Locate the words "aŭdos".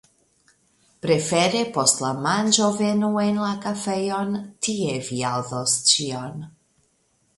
5.35-5.77